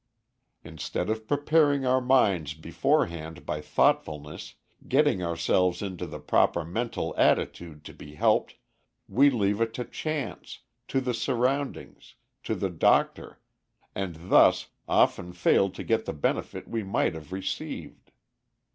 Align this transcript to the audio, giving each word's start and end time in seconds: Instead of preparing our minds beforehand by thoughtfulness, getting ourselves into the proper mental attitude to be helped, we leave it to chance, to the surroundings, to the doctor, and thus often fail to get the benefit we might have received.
Instead 0.63 1.11
of 1.11 1.27
preparing 1.27 1.85
our 1.85 2.01
minds 2.01 2.55
beforehand 2.55 3.45
by 3.45 3.61
thoughtfulness, 3.61 4.55
getting 4.87 5.21
ourselves 5.21 5.83
into 5.83 6.07
the 6.07 6.17
proper 6.19 6.65
mental 6.65 7.13
attitude 7.19 7.83
to 7.83 7.93
be 7.93 8.15
helped, 8.15 8.55
we 9.07 9.29
leave 9.29 9.61
it 9.61 9.75
to 9.75 9.85
chance, 9.85 10.61
to 10.87 11.01
the 11.01 11.13
surroundings, 11.13 12.15
to 12.43 12.55
the 12.55 12.71
doctor, 12.71 13.39
and 13.93 14.31
thus 14.31 14.69
often 14.89 15.31
fail 15.33 15.69
to 15.69 15.83
get 15.83 16.05
the 16.05 16.13
benefit 16.13 16.67
we 16.67 16.81
might 16.81 17.13
have 17.13 17.31
received. 17.31 18.09